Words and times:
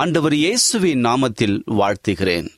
ஆண்டவர் 0.00 0.34
இயேசுவின் 0.34 1.04
நாமத்தில் 1.04 1.56
வாழ்த்துகிறேன். 1.70 2.48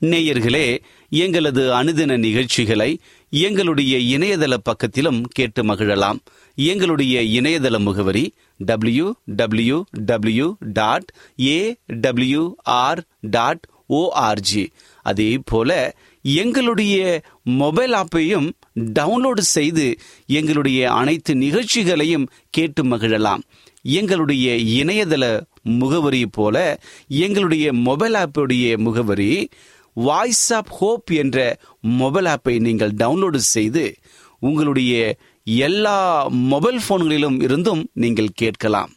நேயர்களே 0.00 0.78
எங்களது 1.08 1.62
அனுதின 1.82 2.16
நிகழ்ச்சிகளை 2.18 2.98
எங்களுடைய 3.30 4.18
இணையதள 4.18 4.54
பக்கத்திலும் 4.62 5.20
கேட்டு 5.30 5.62
மகிழலாம். 5.62 6.18
எங்களுடைய 6.54 7.40
இணையதள 7.40 7.78
முகவரி 7.78 8.24
W 8.56 9.12
W 9.24 9.82
W 9.92 10.54
dot 10.58 11.12
A 11.40 11.76
W 11.86 12.54
R 12.62 13.02
dot 13.20 13.68
O R G 13.88 14.66
அதே 15.02 15.38
போல 15.44 15.96
எங்களுடைய 16.22 17.22
மொபைல் 17.42 17.92
ஆப்பையும் 17.92 18.50
டவுன்லோடு 18.76 19.38
செய்து 19.38 19.96
எங்களுடைய 20.26 20.92
அனைத்து 20.92 21.34
நிகழ்ச்சிகளையும் 21.34 22.26
கேட்டு 22.50 22.84
மகிழலாம். 22.84 23.40
எங்களுடைய 23.82 24.54
இணையதள 24.84 25.40
முகவரி 25.62 26.26
போல 26.26 26.80
எங்களுடைய 27.08 27.72
மொபைல் 27.72 28.14
ஆப்புடைய 28.14 28.76
முகவரி 28.76 29.48
வாய்ஸ் 29.92 30.52
ஆப் 30.52 30.68
ஹோப் 30.68 31.10
என்ற 31.12 31.58
மொபைல் 31.80 32.24
ஆப்பை 32.24 32.60
நீங்கள் 32.60 32.92
டவுன்லோடு 32.92 33.36
செய்து 33.36 33.94
உங்களுடைய 34.38 35.16
எல்லா 35.44 36.28
மொபைல் 36.28 36.80
போன்களிலும் 36.88 37.42
இருந்தும் 37.42 37.88
நீங்கள் 37.92 38.28
கேட்கலாம். 38.34 38.90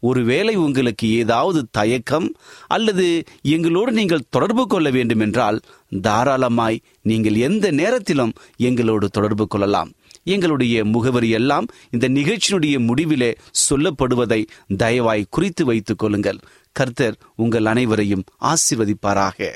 ஒருவேளை 0.00 0.54
உங்களுக்கு 0.54 1.06
ஏதாவது 1.12 1.66
தயக்கம் 1.70 2.34
அல்லது 2.66 3.24
எங்களோடு 3.42 3.92
நீங்கள் 3.92 4.28
தொடர்பு 4.30 4.66
கொள்ள 4.66 4.90
வேண்டும் 4.90 5.20
என்றால் 5.20 5.60
தாராளமாய் 6.02 6.80
நீங்கள் 7.02 7.34
எந்த 7.34 7.70
நேரத்திலும் 7.70 8.32
எங்களோடு 8.56 9.08
தொடர்பு 9.08 9.46
கொள்ளலாம். 9.46 9.92
எங்களுடைய 10.26 10.84
முகவரி 10.84 11.30
எல்லாம் 11.30 11.66
இந்த 11.90 12.08
நிகழ்ச்சியினுடைய 12.08 12.78
முடிவிலே 12.88 13.30
சொல்லப்படுவதை 13.68 14.44
தயவாய் 14.78 15.30
குறித்து 15.30 15.64
வைத்துக் 15.64 15.98
கொள்ளுங்கள். 15.98 16.38
கர்த்தர் 16.72 17.18
உங்கள் 17.36 17.64
அனைவரையும் 17.64 18.24
ஆசிர்வதிப்பாராக. 18.40 19.54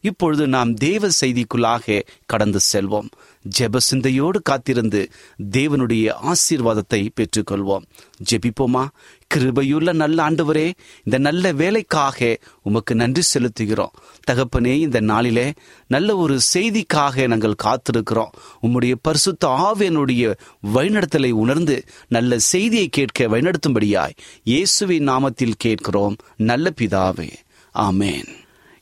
இப்பொழுது 0.00 0.44
நாம் 0.46 0.74
தேவ 0.74 1.08
செய்திக்குள்ளாக 1.20 2.02
கடந்து 2.26 2.60
செல்வோம். 2.72 3.08
ஜெப 3.44 3.76
சிந்தையோடு 3.78 4.42
காத்திருந்து 4.42 5.10
தேவனுடைய 5.50 6.14
ஆசீர்வாதத்தை 6.22 7.08
பெற்றுக்கொள்வோம். 7.14 7.84
ஜெபிப்போமா? 8.30 8.88
கிருபையுள்ள 9.34 9.92
நல்ல 9.92 10.30
ஆண்டவரே 10.30 10.72
இந்த 11.04 11.18
நல்ல 11.18 11.52
வேலைக்காக 11.52 12.38
உமக்கு 12.62 12.94
நன்றி 12.94 13.22
செலுத்துகிறோம். 13.34 13.94
தகப்பனே 14.30 14.74
இந்த 14.78 15.00
நாளிலே 15.00 15.52
நல்ல 15.86 16.16
ஒரு 16.16 16.40
செய்திக்காக 16.54 17.26
நாங்கள் 17.26 17.60
காத்திருக்கிறோம். 17.62 18.32
உம்முடைய 18.62 18.94
பரிசுத்த 19.02 19.48
ஆவியனுடைய 19.48 20.34
வழிநடத்தலை 20.74 21.30
உணர்ந்து 21.30 21.84
நல்ல 22.08 22.38
செய்தியை 22.38 22.88
கேட்க 22.88 23.28
வழிநடத்தும்படியாய் 23.28 24.16
இயேசுவின் 24.44 25.08
நாமத்தில் 25.08 25.58
கேட்கிறோம். 25.58 26.16
நல்ல 26.36 26.72
பிதாவே 26.80 27.32
ஆமேன். 27.74 28.28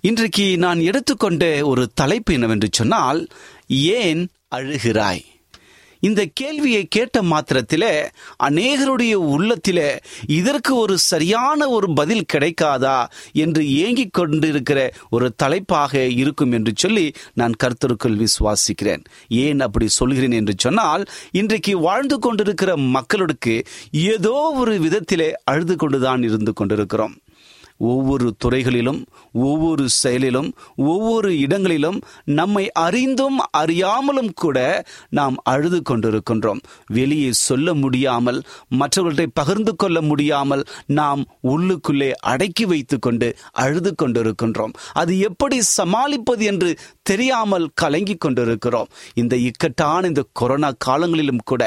இன்றைக்கு 0.01 0.59
நான் 0.59 0.81
எடுத்துக்கொண்ட 0.81 1.65
ஒரு 1.65 1.91
தலைப்பு 1.95 2.33
என்னவென்று 2.33 2.69
சொன்னால் 2.73 3.27
ஏன் 3.67 4.29
அழுகிறாய். 4.57 5.25
இந்த 6.01 6.27
கேள்வியை 6.33 6.87
கேட்ட 6.91 7.23
மாத்திரத்திலே 7.23 8.09
அநேகருடைய 8.45 9.13
உள்ளத்திலே 9.13 9.99
இதற்கு 10.27 10.77
ஒரு 10.77 10.99
சரியான 10.99 11.69
ஒரு 11.69 11.93
பதில் 11.93 12.25
கிடைக்காதா 12.33 13.07
என்று 13.33 13.71
ஏங்கிக் 13.71 14.13
கொண்டிருக்கிற 14.13 14.93
ஒரு 15.11 15.33
தலைப்பாக 15.37 16.07
இருக்கும் 16.07 16.53
என்று 16.53 16.73
சொல்லி 16.77 17.13
நான் 17.35 17.55
கருத்தருக்குள் 17.65 18.25
விசுவாசிக்கிறேன். 18.25 19.05
ஏன் 19.29 19.61
அப்படி 19.61 19.89
சொல்கிறேன் 19.89 20.31
என்று 20.31 20.55
சொன்னால் 20.59 21.05
இன்றைக்கு 21.31 21.79
வாழ்ந்து 21.79 22.19
கொண்டிருக்கிற 22.19 22.77
மக்களுக்கு 22.77 23.67
ஏதோ 23.91 24.55
ஒரு 24.57 24.79
விதத்திலே 24.79 25.33
அழுது 25.45 25.77
கொண்டுதான் 25.77 26.23
இருந்து 26.23 26.53
கொண்டிருக்கிறோம். 26.53 27.17
ஒவ்வொரு 27.79 28.35
துறைகளிலும் 28.39 29.07
ஒவ்வொரு 29.33 29.89
செயலிலும் 29.89 30.53
ஒவ்வொரு 30.77 31.39
இடங்களிலும் 31.39 32.01
நம்மை 32.25 32.73
அறிந்தும் 32.73 33.39
அறியாமலும் 33.57 34.33
கூட 34.35 34.85
நாம் 35.11 35.37
அழுது 35.43 35.83
கொண்டிருக்கின்றோம். 35.91 36.61
வெளியே 36.87 37.33
சொல்ல 37.33 37.75
முடியாமல் 37.75 38.43
மற்றவர்களை 38.69 39.31
பகிர்ந்து 39.35 39.77
கொள்ள 39.77 40.01
முடியாமல் 40.01 40.65
நாம் 40.87 41.25
உள்ளுக்குள்ளே 41.43 42.11
அடக்கி 42.11 42.65
வைத்து 42.65 42.99
கொண்டு 42.99 43.37
அழுது 43.53 43.95
கொண்டிருக்கின்றோம். 44.03 44.75
அது 44.93 45.19
எப்படி 45.19 45.61
சமாளிப்பது 45.63 46.45
என்று 46.45 46.79
தெரியாமல் 47.11 47.67
கலங்கி 47.75 48.15
கொண்டிருக்கிறோம். 48.15 48.91
இந்த 49.15 49.35
இக்கட்டான 49.49 50.07
இந்த 50.07 50.23
கொரோனா 50.33 50.71
காலங்களிலும் 50.87 51.43
கூட 51.45 51.63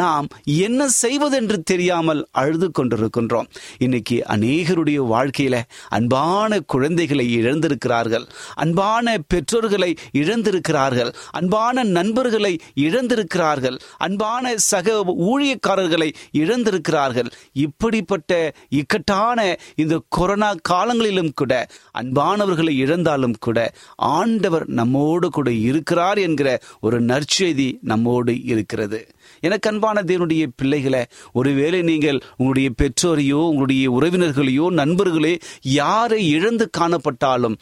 நாம் 0.00 0.26
என்ன 0.58 0.88
செய்வதென்று 1.02 1.58
தெரியாமல் 1.62 2.22
அழுது 2.40 2.68
கொண்டிருக்கின்றோம். 2.70 3.48
இன்னைக்கு 3.78 4.16
அநேகருடைய 4.34 4.98
வாழ்க்கையில 5.14 5.56
அன்பான 5.96 6.60
குழந்தைகளை 6.74 7.26
இழந்திருக்கிறார்கள். 7.38 8.26
அன்பான 8.54 9.16
பெற்றோர்களை 9.26 9.90
இழந்திருக்கிறார்கள். 10.20 11.10
அன்பான 11.30 11.84
நண்பர்களை 11.96 12.52
இழந்திருக்கிறார்கள். 12.86 13.76
அன்பான 13.98 14.54
சக 14.70 14.96
ஊழியக்காரர்களை 15.30 16.08
இழந்திருக்கிறார்கள். 16.40 17.30
இப்படிப்பட்ட 17.64 18.32
இக்கட்டான 18.80 19.38
இந்த 19.76 19.94
கொரோனா 20.16 20.50
காலங்களிலும் 20.70 21.32
கூட 21.34 21.52
அன்பானவர்களை 21.98 22.74
இழந்தாலும் 22.84 23.36
கூட 23.40 23.58
ஆண்டவர் 24.12 24.64
நம்மோடு 24.78 25.28
கூட 25.30 25.48
இருக்கிறார் 25.68 26.18
என்கிற 26.26 26.48
ஒரு 26.80 26.98
நற்செய்தி 27.02 27.68
நம்மோடு 27.90 28.34
இருக்கிறது. 28.52 29.00
எனக்கு 29.42 29.68
அன்பான 29.70 30.02
தேவனுடைய 30.06 30.44
பிள்ளைகளை 30.56 31.02
ஒருவேளை 31.32 31.80
நீங்கள் 31.90 32.20
உங்களுடைய 32.36 32.68
பெற்றோரையோ 32.80 33.40
உங்களுடைய 33.50 33.86
உறவினர்களையோ 33.98 34.66
நண்பர்களே 34.80 35.34
யாரை 35.78 36.20
இழந்து 36.36 36.66
காணப்பட்டாலும் 36.78 37.56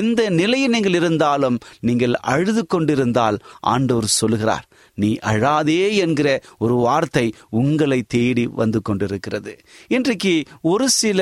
எந்த 0.00 0.20
நிலையில் 0.40 0.74
நீங்கள் 0.76 0.98
இருந்தாலும் 1.00 1.58
நீங்கள் 1.80 2.16
அழுது 2.32 2.64
கொண்டிருந்தால் 2.66 3.38
ஆண்டவர் 3.72 4.16
சொல்லுகிறார் 4.20 4.66
நீ 4.98 5.08
அழாதே 5.30 5.80
என்கிற 6.04 6.28
ஒரு 6.58 6.74
வார்த்தை 6.84 7.24
உங்களை 7.60 7.98
தேடி 8.14 8.44
வந்து 8.60 8.78
கொண்டிருக்கிறது. 8.82 9.52
இன்றைக்கு 9.88 10.32
ஒரு 10.72 10.86
சில 11.00 11.20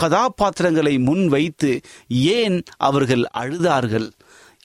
கதாபாத்திரங்களை 0.00 0.94
முன் 1.08 1.24
வைத்து 1.28 1.70
ஏன் 2.36 2.58
அவர்கள் 2.88 3.24
அழுதார்கள்? 3.42 4.08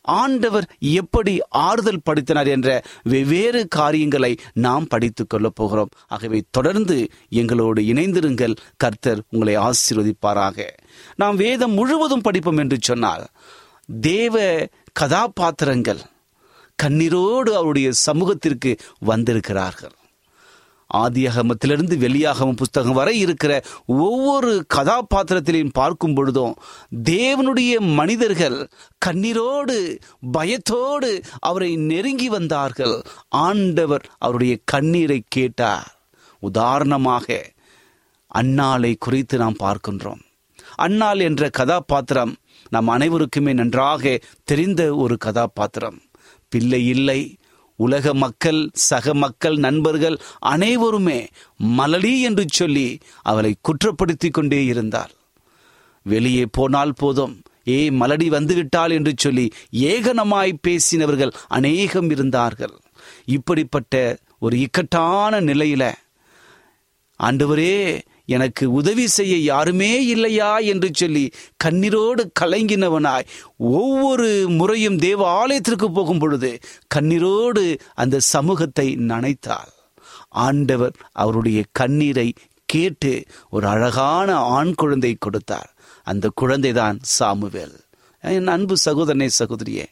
ஆண்டவர் 0.09 0.75
எப்படி 0.79 1.39
ஆறுதல் 1.49 2.01
படுத்தினார் 2.05 2.47
என்ற 2.47 2.81
வெவ்வேறு 3.03 3.67
காரியங்களை 3.67 4.37
நாம் 4.53 4.87
படித்துக் 4.87 5.29
கொள்ளப் 5.29 5.55
போகிறோம். 5.55 5.89
ஆகவே 6.07 6.43
தொடர்ந்து 6.51 7.07
எங்களோடு 7.29 7.81
இணைந்திருங்கள். 7.81 8.55
கர்த்தர் 8.77 9.21
உங்களை 9.29 9.57
ஆசீர்வதிப்பாராக. 9.57 10.67
நாம் 11.15 11.35
வேதம் 11.35 11.71
முழுவதும் 11.71 12.21
படிப்போம் 12.21 12.57
என்று 12.57 12.77
சொன்னால் 12.81 13.25
தேவ 14.01 14.67
கதாபாத்திரங்கள் 14.93 15.99
கண்ணீரோடு 16.83 17.49
அவருடைய 17.51 17.91
சமூகத்திற்கு 17.91 18.77
வந்திருக்கிறார்கள். 18.99 19.91
ஆதியகமத்திலிருந்து 20.97 21.95
வெளியாகம 21.95 22.55
புஸ்தகம் 22.55 22.93
வரை 22.93 23.19
இருக்கிற 23.19 23.61
ஒவ்வொரு 23.85 24.65
கதாபாத்திரத்திலையும் 24.73 25.69
பார்க்கும் 25.73 26.13
பொழுதும் 26.13 26.55
தேவனுடைய 27.03 27.79
மனிதர்கள் 27.79 28.69
கண்ணீரோடு 29.05 29.97
பயத்தோடு 30.31 31.21
அவரை 31.39 31.75
நெருங்கி 31.75 32.29
வந்தார்கள். 32.29 33.01
ஆண்டவர் 33.29 34.09
அவருடைய 34.17 34.57
கண்ணீரை 34.65 35.23
கேட்டார். 35.27 35.99
உதாரணமாக 36.39 37.51
அன்னாலை 38.27 38.95
குறித்து 38.99 39.37
நாம் 39.37 39.55
பார்க்கின்றோம். 39.59 40.21
அன்னாள் 40.77 41.19
என்ற 41.19 41.49
கதாபாத்திரம் 41.49 42.35
நம் 42.69 42.87
அனைவருக்குமே 42.87 43.53
நன்றாக 43.53 44.19
தெரிந்த 44.43 44.95
ஒரு 44.95 45.17
கதாபாத்திரம். 45.17 46.01
பிள்ளை 46.47 46.87
இல்லை 46.87 47.38
உலக 47.85 48.13
மக்கள் 48.23 48.61
சக 48.87 49.13
மக்கள் 49.23 49.57
நண்பர்கள் 49.65 50.17
அனைவருமே 50.53 51.19
மலடி 51.77 52.13
என்று 52.21 52.45
சொல்லி 52.49 52.87
அவளை 53.21 53.51
குற்றப்படுத்தி 53.67 54.29
கொண்டே 54.31 54.59
இருந்தார் 54.65 55.13
வெளியே 56.05 56.43
போனால் 56.57 56.97
போதும். 56.97 57.35
ஏ 57.67 57.79
மலடி 58.01 58.27
வந்துவிட்டாள் 58.35 58.93
என்று 58.97 59.13
சொல்லி 59.17 59.45
ஏகனமாய் 59.91 60.53
பேசினவர்கள் 60.67 61.33
அநேகம் 61.47 62.09
இருந்தார்கள். 62.09 62.75
இப்படிப்பட்ட 63.35 63.93
ஒரு 64.39 64.55
இக்கட்டான 64.59 65.41
நிலையில 65.41 65.83
ஆண்டவரே 67.19 67.75
எனக்கு 68.29 68.65
உதவி 68.71 69.05
செய்ய 69.07 69.35
யாருமே 69.51 69.91
இல்லையா 70.05 70.51
என்று 70.71 70.89
சொல்லி 70.93 71.25
கண்ணீரோடு 71.63 72.23
கலங்கினவனாய் 72.39 73.29
ஒவ்வொரு 73.57 74.27
முறையும் 74.49 74.97
தேவ 74.97 75.21
ஆலயத்திற்கு 75.39 75.87
போகும் 75.91 76.19
பொழுது 76.19 76.51
கண்ணீரோடு 76.95 77.63
அந்த 77.93 78.23
சமூகத்தை 78.33 78.87
நனைத்தாள். 79.07 79.73
ஆண்டவர் 80.45 80.95
அவருடைய 81.11 81.59
கண்ணீரை 81.71 82.27
கேட்டு 82.65 83.13
ஒரு 83.49 83.67
அழகான 83.67 84.29
ஆண் 84.57 84.73
குழந்தை 84.75 85.13
கொடுத்தார். 85.19 85.71
அந்த 86.07 86.25
குழந்தை 86.35 86.71
தான் 86.73 86.97
சாமுவேல். 87.17 87.77
என் 88.23 88.47
அன்பு 88.47 88.75
சகோதரனே 88.85 89.29
சகோதரியே 89.39 89.87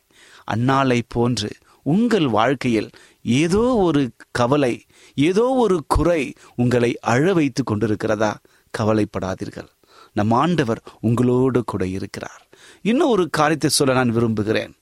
அன்னாலை 0.46 1.00
போன்று 1.08 1.50
உங்கள் 1.86 2.28
வாழ்க்கையில் 2.28 2.90
ஏதோ 3.24 3.64
ஒரு 3.86 4.02
கவலை 4.32 4.74
ஏதோ 5.20 5.44
ஒரு 5.44 5.84
குறை 5.88 6.34
உங்களை 6.56 7.00
அழ 7.00 7.34
வைத்து 7.34 7.64
கொண்டிருக்கிறதா? 7.64 8.34
கவலைப்படாதீர்கள். 8.78 9.68
நம் 10.14 10.32
ஆண்டவர் 10.32 10.82
உங்களோடு 11.02 11.64
கூட 11.64 11.88
இருக்கிறார். 11.88 12.48
இன்னும் 12.82 13.10
ஒரு 13.10 13.30
காரியத்தை 13.30 13.70
சொல்ல 13.70 13.94
நான் 13.94 14.10
விரும்புகிறேன். 14.10 14.74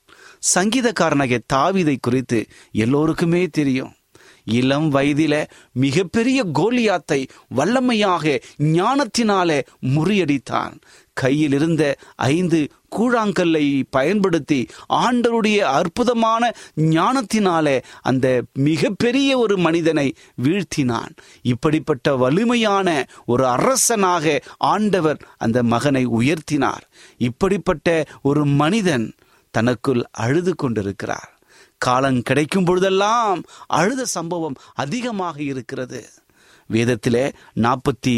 சங்கீதக்காரனாகிய 0.54 1.38
தாவிதை 1.52 1.96
குறித்து 2.02 2.46
எல்லோருக்குமே 2.72 3.46
தெரியும். 3.46 3.92
இளம் 4.44 4.92
வயதில 4.92 5.46
மிகப்பெரிய 5.72 6.44
கோலியாத்தை 6.44 7.26
வல்லமையாக 7.56 8.40
ஞானத்தினாலே 8.62 9.62
முறியடித்தான். 9.82 10.74
கையில் 11.22 11.52
இருந்த 11.52 11.82
ஐந்து 12.30 12.60
கூழாங்கல்லை 12.96 13.64
பயன்படுத்தி 13.90 14.58
ஆண்டருடைய 14.88 15.58
அற்புதமான 15.78 16.50
ஞானத்தினாலே 16.96 17.76
அந்த 18.02 18.26
மிகப்பெரிய 18.52 19.38
ஒரு 19.38 19.54
மனிதனை 19.58 20.06
வீழ்த்தினான். 20.42 21.12
இப்படிப்பட்ட 21.42 22.14
வலிமையான 22.16 22.88
ஒரு 23.26 23.44
அரசனாக 23.46 24.40
ஆண்டவர் 24.72 25.20
அந்த 25.38 25.62
மகனை 25.62 26.02
உயர்த்தினார். 26.20 26.84
இப்படிப்பட்ட 27.18 28.04
ஒரு 28.22 28.44
மனிதன் 28.62 29.06
தனக்குள் 29.54 30.02
அழுது 30.24 30.54
கொண்டிருக்கிறார். 30.54 31.30
காலம் 31.78 32.22
கிடைக்கும் 32.22 32.64
பொழுதெல்லாம் 32.64 33.40
அழுத 33.66 34.04
சம்பவம் 34.04 34.56
அதிகமாக 34.74 35.36
இருக்கிறது. 35.42 36.00
வேதத்திலே 36.72 37.24
நாற்பத்தி 37.56 38.16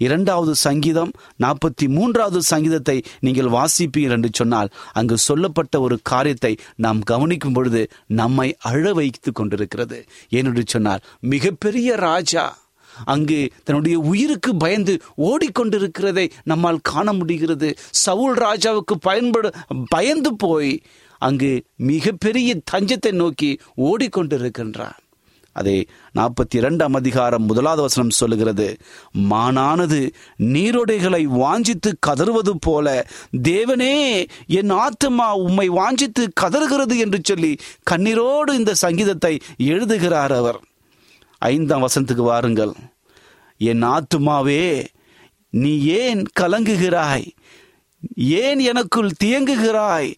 இரண்டாவது 0.00 0.52
சங்கீதம் 0.66 1.12
நாற்பத்தி 1.42 1.86
மூன்றாவது 1.88 2.40
சங்கீதத்தை 2.42 2.96
நீங்கள் 3.20 3.52
வாசிப்பீர் 3.56 4.14
என்று 4.16 4.30
சொன்னால் 4.32 4.72
அங்கு 4.92 5.16
சொல்லப்பட்ட 5.18 5.80
ஒரு 5.80 5.98
காரியத்தை 6.02 6.52
நாம் 6.76 7.00
கவனிக்கும் 7.02 7.52
பொழுது 7.52 7.82
நம்மை 8.20 8.48
அழ 8.70 8.92
வைத்து 8.92 9.32
கொண்டிருக்கிறது. 9.32 10.00
ஏனென்று 10.30 10.64
சொன்னால் 10.66 11.04
மிகப்பெரிய 11.34 11.90
ராஜா 12.08 12.44
அங்கு 13.04 13.38
தன்னுடைய 13.64 13.96
உயிருக்கு 14.10 14.52
பயந்து 14.56 14.94
ஓடிக்கொண்டிருக்கிறதை 15.28 16.26
நம்மால் 16.44 16.80
காண 16.82 17.12
முடிகிறது. 17.12 17.68
சவுல் 18.04 18.36
ராஜாவுக்கு 18.38 18.94
பயன்படு 19.00 19.48
பயந்து 19.88 20.32
போய் 20.36 20.72
அங்கு 21.18 21.52
மிகப்பெரிய 21.90 22.50
தஞ்சத்தை 22.70 23.12
நோக்கி 23.12 23.50
ஓடிக்கொண்டிருக்கின்றான். 23.88 24.98
அதை 25.52 25.88
நாற்பத்தி 26.14 26.56
இரண்டாம் 26.56 26.94
அதிகாரம் 26.94 27.44
முதலாவது 27.44 27.82
வசனம் 27.82 28.10
சொல்லுகிறது. 28.10 28.76
மானானது 29.30 30.10
நீரோடைகளை 30.38 31.24
வாஞ்சித்து 31.24 31.92
கதறுவது 32.06 32.50
போல 32.60 33.06
தேவனே 33.42 34.26
என் 34.46 34.70
ஆத்மா 34.70 35.34
உம்மை 35.34 35.70
வாஞ்சித்து 35.70 36.28
கதறுகிறது 36.40 36.98
என்று 36.98 37.20
சொல்லி 37.22 37.56
கண்ணீரோடு 37.90 38.52
இந்த 38.52 38.74
சங்கீதத்தை 38.74 39.40
எழுதுகிறார் 39.56 40.32
அவர். 40.32 40.60
ஐந்தாம் 41.38 41.86
வசனத்துக்கு 41.86 42.22
வாருங்கள். 42.22 42.72
என் 43.58 43.82
ஆத்துமாவே 43.82 44.86
நீ 45.50 45.80
ஏன் 45.80 46.26
கலங்குகிறாய்? 46.40 47.28
ஏன் 48.40 48.60
எனக்குள் 48.60 49.10
தியங்குகிறாய்? 49.24 50.10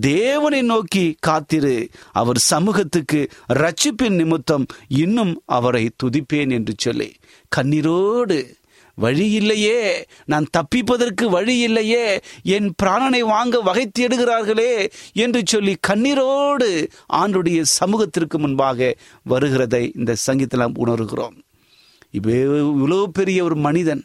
தேவனை 0.00 0.62
நோக்கி 0.62 1.04
காத்திரு. 1.20 1.76
அவர் 2.12 2.38
சமூகத்துக்கு 2.38 3.20
ரட்சிப்பின் 3.52 4.18
நிமித்தம் 4.20 4.66
இன்னும் 4.88 5.42
அவரை 5.46 5.84
துதிப்பேன் 6.02 6.50
என்று 6.50 6.74
சொல்லி. 6.76 7.10
கண்ணீரோடு 7.56 8.38
வழி 8.98 9.30
இல்லையே 9.30 9.80
நான் 10.24 10.46
தப்பிப்பதற்கு 10.56 11.24
வழி 11.30 11.58
இல்லையே 11.58 12.20
என் 12.42 12.68
பிராணனை 12.82 13.20
வாங்க 13.20 13.60
வகை 13.60 13.84
தேடுகிறார்களே 13.90 14.72
என்று 15.12 15.42
சொல்லி 15.46 15.76
கண்ணீரோடு 15.88 16.68
ஆண்டுடைய 17.12 17.60
சமூகத்திற்கு 17.62 18.38
முன்பாக 18.38 18.96
வருகிறதை 19.30 19.82
இந்த 19.96 20.14
சங்கீதத்தில் 20.14 20.60
நாம் 20.60 20.80
உணர்கிறோம். 20.86 21.36
இவ்வளோ 22.22 23.04
பெரிய 23.12 23.44
ஒரு 23.44 23.56
மனிதன் 23.56 24.04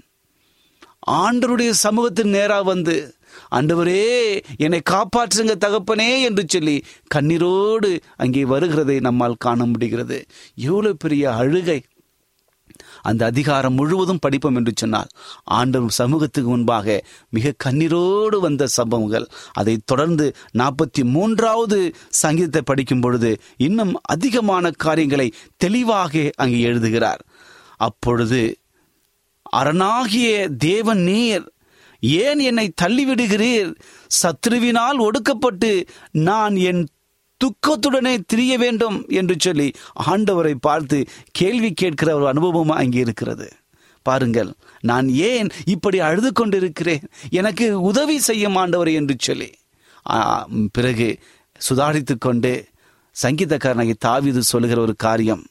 ஆண்டருடைய 1.11 1.69
சமூகத்தின் 1.69 2.29
நேராக 2.29 2.63
வந்து 2.63 2.95
ஆண்டவரே 3.55 4.03
என்னை 4.57 4.81
காப்பாற்றுங்க 4.89 5.55
தகப்பனே 5.65 6.21
என்று 6.21 6.43
சொல்லி 6.47 6.83
கண்ணீரோடு 7.15 7.99
அங்கே 8.17 8.43
வருகிறதை 8.43 8.99
நம்மால் 9.01 9.35
காண 9.39 9.65
முடிகிறது. 9.65 10.25
எவ்வளவு 10.55 10.97
பெரிய 10.97 11.33
அழுகை. 11.33 11.83
அந்த 13.01 13.25
அதிகாரம் 13.25 13.73
முழுவதும் 13.73 14.19
படிப்போம் 14.19 14.55
என்று 14.55 14.71
சொன்னால் 14.75 15.07
ஆண்டவர் 15.43 15.91
சமூகத்துக்கு 15.91 16.49
முன்பாக 16.49 17.03
மிக 17.29 17.53
கண்ணீரோடு 17.63 18.37
வந்த 18.39 18.67
சம்பவங்கள். 18.67 19.27
அதை 19.51 19.79
தொடர்ந்து 19.85 20.25
நாற்பத்தி 20.57 21.03
மூன்றாவது 21.03 21.79
சங்கீதத்தை 22.09 22.61
படிக்கும் 22.65 22.99
பொழுது 22.99 23.31
இன்னும் 23.57 23.93
அதிகமான 24.01 24.71
காரியங்களை 24.71 25.33
தெளிவாக 25.57 26.29
அங்கே 26.35 26.59
எழுதுகிறார். 26.59 27.23
அப்பொழுது 27.77 28.41
அரணாகிய 29.51 30.49
தேவன் 30.57 31.01
நீர் 31.03 31.45
ஏன் 32.01 32.39
என்னை 32.39 32.65
தள்ளிவிடுகிறீர்? 32.81 33.71
சத்ருவினால் 34.21 34.99
ஒடுக்கப்பட்டு 35.07 35.71
நான் 36.29 36.55
என் 36.69 36.83
துக்கத்துடனே 37.41 38.13
திரிய 38.25 38.53
வேண்டும் 38.57 38.97
என்று 39.19 39.35
சொல்லி 39.39 39.67
ஆண்டவரை 40.11 40.53
பார்த்து 40.59 40.97
கேள்வி 41.31 41.71
கேட்கிற 41.73 42.09
ஒரு 42.15 42.27
அனுபவம் 42.27 42.73
அங்கே 42.81 42.99
இருக்கிறது 42.99 43.47
பாருங்கள் 44.05 44.51
நான் 44.81 45.07
ஏன் 45.29 45.49
இப்படி 45.65 45.97
அழுது 45.99 46.29
கொண்டிருக்கிறேன்? 46.31 47.03
எனக்கு 47.29 47.65
உதவி 47.81 48.17
செய்ய 48.19 48.53
ஆண்டவர் 48.61 48.91
என்று 48.99 49.15
சொல்லி. 49.19 49.49
பிறகு 50.71 51.07
சுதாரித்து 51.69 52.15
கொண்டு 52.17 52.51
சங்கீதக்காரனாகி 53.15 53.95
தாவிது 54.05 54.41
சொல்லுகிற 54.51 54.79
ஒரு 54.81 54.95
காரியம். 54.95 55.43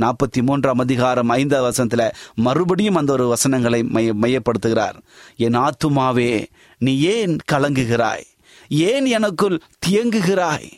நாற்பத்தி 0.00 0.42
மூன்றாம் 0.42 0.78
அதிகாரம் 0.78 1.28
ஐந்தாவது 1.28 1.66
வசனத்தில் 1.66 2.20
மறுபடியும் 2.34 2.94
அந்த 2.94 3.12
ஒரு 3.12 3.28
வசனங்களை 3.28 3.82
மைய 3.82 4.14
மையப்படுத்துகிறார். 4.20 4.98
என் 5.36 5.58
ஆத்துமாவே 5.58 6.46
நீ 6.78 6.98
ஏன் 6.98 7.36
கலங்குகிறாய்? 7.52 8.24
ஏன் 8.68 9.06
எனக்குள் 9.06 9.60
தியங்குகிறாய்? 9.86 10.70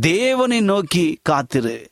தேவனை 0.00 0.60
நோக்கி 0.60 1.18
காத்திரு. 1.22 1.90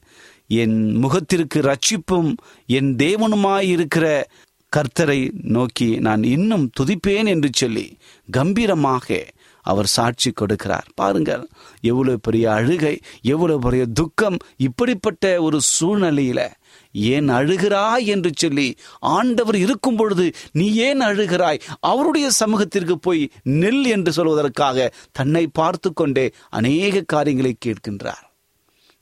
என் 0.49 0.93
முகத்திற்கு 0.93 1.61
ரட்சிப்பும் 1.61 2.37
என் 2.67 2.97
தேவனுமாய் 2.97 3.69
இருக்கிற 3.69 4.29
கர்த்தரை 4.77 5.31
நோக்கி 5.43 5.99
நான் 5.99 6.23
இன்னும் 6.23 6.71
துதிப்பேன் 6.81 7.27
என்று 7.27 7.49
சொல்லி 7.53 7.97
கம்பீரமாக 8.31 9.27
அவர் 9.63 9.87
சாட்சி 9.87 10.33
கொடுக்கிறார். 10.33 10.87
பாருங்கள் 10.95 11.49
எவ்வளவு 11.81 12.21
பெரிய 12.21 12.53
அழுகை 12.53 13.01
எவ்வளவு 13.23 13.59
பெரிய 13.59 13.87
துக்கம் 13.87 14.37
இப்படிப்பட்ட 14.57 15.43
ஒரு 15.43 15.61
சூழ்நிலையில 15.81 16.51
ஏன் 16.93 17.31
அழுகிறாய் 17.31 18.05
என்று 18.05 18.31
சொல்லி 18.37 18.75
ஆண்டவர் 18.99 19.57
இருக்கும் 19.57 19.97
பொழுது 19.97 20.31
நீ 20.53 20.75
ஏன் 20.75 21.01
அழுகிறாய்? 21.01 21.61
அவருடைய 21.81 22.31
சமூகத்திற்கு 22.31 22.99
போய் 22.99 23.31
நெல் 23.43 23.85
என்று 23.85 24.13
சொல்வதற்காக 24.13 24.91
தன்னை 25.13 25.47
பார்த்து 25.47 25.93
கொண்டே 25.93 26.33
அநேக 26.49 27.01
காரியங்களை 27.01 27.57
கேட்கின்றார். 27.67 28.29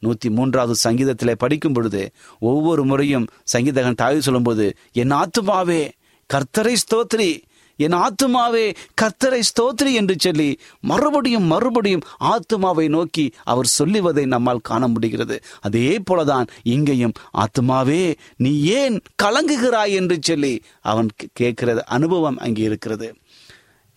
நூத்தி 0.03 0.31
மூன்றாவது 0.31 0.75
சங்கீதத்தில் 0.75 1.37
படிக்கும் 1.37 1.73
பொழுது 1.73 2.11
ஒவ்வொரு 2.41 2.85
முறையும் 2.85 3.29
சங்கீதகன் 3.53 3.95
தாய் 3.95 4.21
சொல்லும்போது 4.21 4.77
என் 4.93 5.11
ஆத்துமாவே 5.11 5.89
கர்த்தரை 6.35 6.75
ஸ்தோத்ரி 6.75 7.43
என் 7.85 7.97
ஆத்துமாவே 8.05 8.65
கர்த்தரை 9.01 9.41
ஸ்தோத்ரி 9.51 9.93
என்று 9.93 10.15
சொல்லி 10.19 10.49
மறுபடியும் 10.81 11.47
மறுபடியும் 11.47 12.07
ஆத்துமாவை 12.25 12.87
நோக்கி 12.89 13.27
அவர் 13.45 13.69
சொல்லுவதை 13.79 14.25
நம்மால் 14.27 14.67
காண 14.71 14.89
முடிகிறது. 14.89 15.37
அதே 15.61 15.89
போலதான் 16.11 16.47
இங்கேயும் 16.75 17.17
ஆத்துமாவே 17.43 18.03
நீ 18.37 18.53
ஏன் 18.81 18.99
கலங்குகிறாய் 19.23 19.97
என்று 20.01 20.19
சொல்லி 20.21 20.55
அவன் 20.81 21.11
கேட்கிறது 21.33 21.83
அனுபவம் 21.87 22.39
அங்கே 22.39 22.63
இருக்கிறது. 22.63 23.09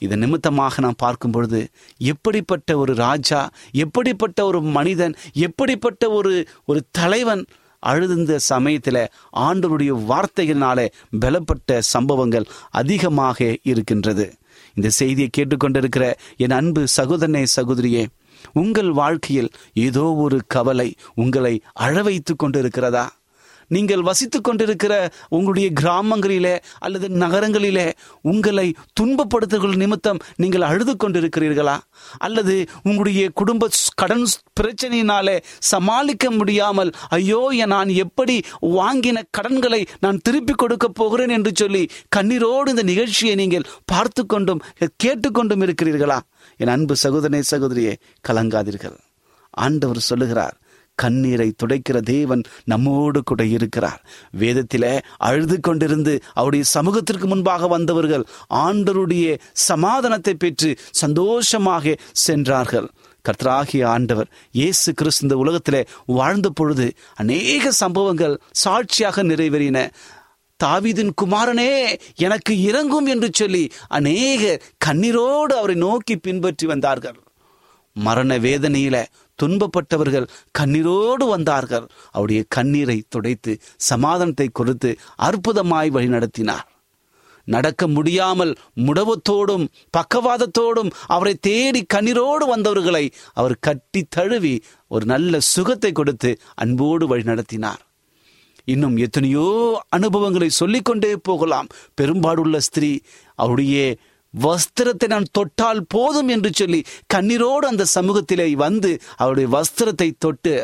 இதன் 0.02 0.20
நிமித்தமாக 0.20 0.82
நாம் 0.82 0.96
பார்க்கும் 0.98 1.32
பொழுது 1.32 1.60
எப்படிப்பட்ட 2.12 2.78
ஒரு 2.78 2.94
ராஜா 2.96 3.42
எப்படிப்பட்ட 3.84 4.40
ஒரு 4.46 4.60
மனிதன் 4.78 5.14
எப்படிப்பட்ட 5.48 6.10
ஒரு 6.10 6.32
ஒரு 6.66 6.80
தலைவன் 6.92 7.44
அழுந்த 7.82 8.40
சமயத்தில் 8.52 9.04
ஆண்டவருடைய 9.48 9.94
வார்த்தைகளினாலே 10.12 10.88
பலப்பட்ட 11.22 11.80
சம்பவங்கள் 11.94 12.50
அதிகமாக 12.72 13.58
இருக்கின்றது. 13.64 14.26
இந்த 14.76 14.90
செய்தியை 15.00 15.30
கேட்டுக்கொண்டிருக்கிற 15.38 16.06
என் 16.38 16.58
அன்பு 16.60 16.84
சகோதரனே 16.98 17.44
சகோதரியே 17.56 18.04
உங்கள் 18.54 18.92
வாழ்க்கையில் 18.92 19.50
ஏதோ 19.86 20.04
ஒரு 20.26 20.38
கவலை 20.48 20.90
உங்களை 21.16 21.54
அழ 21.86 21.96
வைத்து 22.02 22.34
கொண்டிருக்கிறதா? 22.36 23.06
நீங்கள் 23.72 24.02
வசித்துக் 24.02 24.44
கொண்டிருக்கிற 24.44 24.94
உங்களுடைய 25.30 25.68
கிராமங்களிலே 25.82 26.54
அல்லது 26.80 27.08
நகரங்களிலே 27.24 27.88
உங்களை 28.22 28.68
துன்பப்படுத்துகள் 29.00 29.76
நிமித்தம் 29.76 30.20
நீங்கள் 30.36 30.68
அழுது 30.70 30.94
கொண்டிருக்கிறீர்களா? 30.96 31.76
அல்லது 32.18 32.56
உங்களுடைய 32.84 33.30
குடும்ப 33.34 33.70
கடன் 33.96 34.26
பிரச்சனையினாலே 34.60 35.36
சமாளிக்க 35.72 36.32
முடியாமல் 36.32 36.92
ஐயோ 37.10 37.42
நான் 37.66 37.90
எப்படி 38.06 38.36
வாங்கின 38.80 39.24
கடன்களை 39.32 39.82
நான் 40.00 40.22
திருப்பி 40.24 40.54
கொடுக்க 40.54 40.88
போகிறேன் 40.88 41.36
என்று 41.38 41.52
சொல்லி 41.56 41.84
கண்ணீரோடு 42.16 42.74
இந்த 42.74 42.84
நிகழ்ச்சியை 42.84 43.36
நீங்கள் 43.36 43.70
பார்த்து 43.86 44.26
கொண்டும் 44.26 44.64
கேட்டுக்கொண்டும் 45.04 45.64
இருக்கிறீர்களா? 45.66 46.20
என் 46.60 46.74
அன்பு 46.76 46.96
சகோதரனே 47.04 47.42
சகோதரியே 47.52 47.94
கலங்காதீர்கள். 48.28 48.98
ஆண்டவர் 49.64 50.08
சொல்லுகிறார் 50.10 50.56
கண்ணீரை 51.04 51.50
துடைக்கிற 51.56 51.98
தேவன் 52.12 52.44
நம்மோடு 52.72 53.20
கூட 53.24 53.42
இருக்கிறார். 53.56 54.02
வேதத்தில் 54.42 54.90
அழுது 55.28 55.58
கொண்டிருந்து 55.68 56.14
அவருடைய 56.40 56.66
சமூகத்திற்கு 56.76 57.28
முன்பாக 57.28 57.68
வந்தவர்கள் 57.76 58.26
ஆண்டருடைய 58.66 59.26
சமாதானத்தை 59.70 60.36
பெற்று 60.44 60.72
சந்தோஷமாக 61.04 61.96
சென்றார்கள். 62.26 62.90
கர்த்தராகிய 63.26 63.84
ஆண்டவர் 63.96 64.30
இயேசு 64.60 64.90
கிறிஸ்து 65.00 65.24
இந்த 65.26 65.36
உலகத்திலே 65.42 65.82
வாழ்ந்த 66.18 66.48
பொழுது 66.60 66.88
அநேக 67.22 67.72
சம்பவங்கள் 67.82 68.36
சாட்சியாக 68.64 69.24
நிறைவேறின. 69.24 69.80
தாவிதின் 70.60 71.12
குமாரனே 71.22 71.72
எனக்கு 72.26 72.54
இறங்கும் 72.70 73.08
என்று 73.14 73.30
சொல்லி 73.40 73.62
அநேக 73.98 74.60
கண்ணீரோடு 74.86 75.54
அவரை 75.60 75.76
நோக்கி 75.86 76.16
பின்பற்றி 76.18 76.66
வந்தார்கள். 76.72 77.20
மரண 77.96 78.32
வேதனையில 78.46 78.98
துன்பப்பட்டவர்கள் 79.42 80.28
கண்ணீரோடு 80.60 81.26
வந்தார்கள். 81.36 81.86
அவருடைய 82.16 82.42
கண்ணீரை 82.56 82.98
துடைத்து 83.10 83.54
சமாதானத்தை 83.90 84.48
கொடுத்து 84.52 84.92
அற்புதமாய் 85.30 85.96
வழிநடத்தினார். 85.98 86.68
நடக்க 87.48 87.84
முடியாமல் 87.88 88.52
முடவத்தோடும் 88.88 89.64
பக்கவாதத்தோடும் 89.98 90.92
அவரை 91.08 91.34
தேடி 91.48 91.82
கண்ணீரோடு 91.94 92.46
வந்தவர்களை 92.52 93.06
அவர் 93.34 93.56
கட்டி 93.60 94.02
தழுவி 94.10 94.54
ஒரு 94.88 95.06
நல்ல 95.06 95.40
சுகத்தை 95.54 95.92
கொடுத்து 95.92 96.32
அன்போடு 96.64 97.08
வழி 97.08 97.24
நடத்தினார் 97.24 97.82
இன்னும் 98.68 98.98
எத்தனையோ 98.98 99.48
அனுபவங்களை 99.90 100.50
சொல்லிக்கொண்டே 100.60 101.12
போகலாம். 101.30 101.70
பெரும்பாடுள்ள 102.00 102.58
ஸ்திரீ 102.68 102.92
அவருடைய 103.40 103.78
வஸ்திரத்தை 104.34 105.08
நான் 105.08 105.32
தொட்டால் 105.32 105.82
போதும் 105.88 106.28
என்று 106.28 106.52
சொல்லி 106.54 106.82
கண்ணீரோடு 107.14 107.66
அந்த 107.72 107.86
சமூகத்திலே 107.96 108.48
வந்து 108.58 108.92
அவருடைய 109.16 109.50
வஸ்திரத்தை 109.58 110.10
தொட்டு 110.18 110.56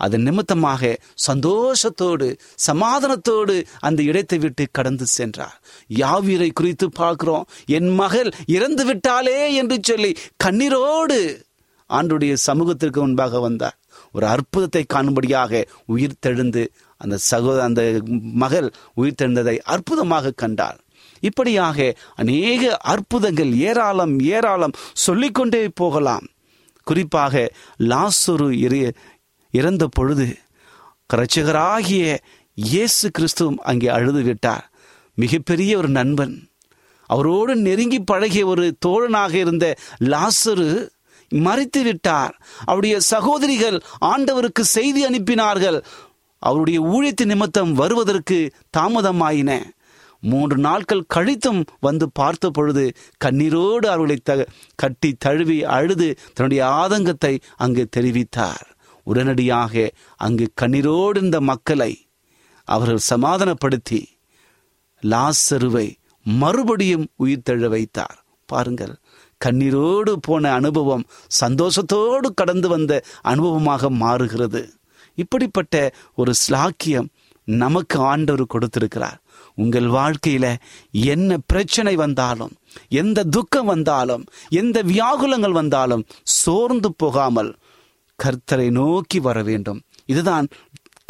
அதன் 0.00 0.22
நிமித்தமாக 0.22 0.92
சந்தோஷத்தோடு 1.26 2.28
சமாதானத்தோடு 2.68 3.56
அந்த 3.78 4.00
இடத்தை 4.02 4.38
விட்டு 4.38 4.64
கடந்து 4.72 5.06
சென்றார். 5.06 5.56
யாவீரை 5.96 6.48
குறித்து 6.50 6.86
பார்க்கிறோம். 6.90 7.46
என் 7.66 7.90
மகள் 7.94 8.30
இறந்து 8.46 8.84
விட்டாலே 8.84 9.38
என்று 9.54 9.76
சொல்லி 9.82 10.10
கண்ணீரோடு 10.44 11.18
ஆண்டுடைய 11.90 12.32
சமூகத்திற்கு 12.48 13.00
முன்பாக 13.00 13.40
வந்தார். 13.40 13.76
ஒரு 14.14 14.26
அற்புதத்தை 14.26 14.82
காணும்படியாக 14.94 15.62
உயிர் 15.86 16.20
தெழுந்து 16.26 16.62
அந்த 17.00 17.16
சகோதர 17.30 17.64
அந்த 17.64 17.82
மகள் 18.34 18.68
உயிர் 18.94 19.18
தெழுந்ததை 19.22 19.56
அற்புதமாக 19.74 20.34
கண்டார் 20.34 20.78
இப்படியாக 21.28 21.78
அநேக 22.22 22.76
அற்புதங்கள் 22.92 23.52
ஏராளம் 23.70 24.14
ஏராளம் 24.36 24.76
சொல்லிக்கொண்டே 25.04 25.62
போகலாம். 25.80 26.26
குறிப்பாக 26.86 27.34
லாசுரு 27.90 28.48
இறந்த 29.54 29.84
பொழுது 29.96 30.28
இரட்சகராகிய 31.14 32.04
இயேசு 32.54 33.06
கிறிஸ்துவும் 33.16 33.60
அங்கே 33.70 33.88
அழுது 33.96 34.22
விட்டார் 34.28 34.64
மிகப்பெரிய 35.14 35.72
ஒரு 35.80 35.90
நண்பன். 35.98 36.34
அவரோடு 37.10 37.54
நெருங்கி 37.66 37.98
பழகிய 38.10 38.42
ஒரு 38.52 38.64
தோழனாக 38.86 39.32
இருந்த 39.34 39.66
லாசரு 40.12 40.68
மறித்து 41.46 41.80
விட்டார். 41.82 42.34
அவருடைய 42.64 42.94
சகோதரிகள் 43.12 43.76
ஆண்டவருக்கு 44.10 44.64
செய்தி 44.76 45.00
அனுப்பினார்கள். 45.06 45.78
அவருடைய 46.42 46.78
ஊழியத்து 46.92 47.24
நிமித்தம் 47.24 47.72
வருவதற்கு 47.80 48.38
தாமதமாயின. 48.76 49.50
மூன்று 50.22 50.56
நாட்கள் 50.56 51.08
கழித்தும் 51.14 51.64
வந்து 51.80 52.10
பார்த்த 52.10 52.50
பொழுது 52.50 52.92
கண்ணீரோடு 53.24 53.86
அவர்களை 53.86 54.16
த 54.22 54.48
கட்டி 54.74 55.14
தழுவி 55.14 55.64
அழுது 55.64 56.18
தன்னுடைய 56.34 56.62
ஆதங்கத்தை 56.66 57.32
அங்கு 57.56 57.88
தெரிவித்தார். 57.96 58.66
உடனடியாக 59.02 59.90
அங்கு 60.16 60.52
கண்ணீரோடு 60.60 61.16
இருந்த 61.16 61.40
மக்களை 61.40 61.92
அவர்கள் 62.64 63.06
சமாதானப்படுத்தி 63.12 64.00
லாசருவை 65.02 65.86
மறுபடியும் 66.24 67.06
உயிர் 67.16 67.46
தழ 67.50 67.68
வைத்தார். 67.68 68.24
பாருங்கள் 68.46 68.94
கண்ணீரோடு 69.44 70.12
போன 70.20 70.52
அனுபவம் 70.52 71.04
சந்தோஷத்தோடு 71.44 72.28
கடந்து 72.34 72.68
வந்த 72.68 72.92
அனுபவமாக 73.24 73.88
மாறுகிறது. 73.88 74.62
இப்படிப்பட்ட 75.14 75.74
ஒரு 76.14 76.32
ஸ்லாக்கியம் 76.42 77.08
நமக்கு 77.44 77.98
ஆண்டவர் 78.00 78.46
கொடுத்திருக்கிறார். 78.46 79.21
உங்கள் 79.54 79.88
வாழ்க்கையில 79.88 80.56
என்ன 80.90 81.38
பிரச்சனை 81.46 81.94
வந்தாலும் 81.96 82.52
எந்த 82.88 83.24
துக்கம் 83.24 83.66
வந்தாலும் 83.66 84.24
எந்த 84.48 84.82
வியாகுலங்கள் 84.82 85.50
வந்தாலும் 85.50 86.06
சோர்ந்து 86.22 86.94
போகாமல் 86.96 87.56
கர்த்தரை 88.18 88.70
நோக்கி 88.70 89.20
வர 89.20 89.42
வேண்டும். 89.42 89.82
இதுதான் 90.06 90.48